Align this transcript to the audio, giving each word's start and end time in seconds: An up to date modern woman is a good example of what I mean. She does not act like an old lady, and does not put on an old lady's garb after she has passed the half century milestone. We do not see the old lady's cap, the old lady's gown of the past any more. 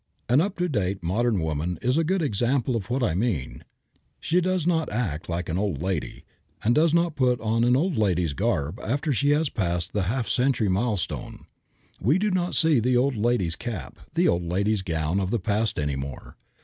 An 0.27 0.41
up 0.41 0.55
to 0.57 0.67
date 0.67 1.03
modern 1.03 1.39
woman 1.41 1.77
is 1.83 1.95
a 1.99 2.03
good 2.03 2.23
example 2.23 2.75
of 2.75 2.89
what 2.89 3.03
I 3.03 3.13
mean. 3.13 3.63
She 4.19 4.41
does 4.41 4.65
not 4.65 4.91
act 4.91 5.29
like 5.29 5.47
an 5.47 5.59
old 5.59 5.79
lady, 5.83 6.25
and 6.63 6.73
does 6.73 6.91
not 6.91 7.15
put 7.15 7.39
on 7.39 7.63
an 7.63 7.75
old 7.75 7.97
lady's 7.99 8.33
garb 8.33 8.79
after 8.79 9.13
she 9.13 9.29
has 9.29 9.49
passed 9.49 9.93
the 9.93 10.01
half 10.09 10.27
century 10.27 10.69
milestone. 10.69 11.45
We 12.01 12.17
do 12.17 12.31
not 12.31 12.55
see 12.55 12.79
the 12.79 12.97
old 12.97 13.15
lady's 13.15 13.55
cap, 13.55 13.99
the 14.15 14.27
old 14.27 14.41
lady's 14.47 14.81
gown 14.81 15.19
of 15.19 15.29
the 15.29 15.37
past 15.39 15.77
any 15.77 15.95
more. 15.95 16.35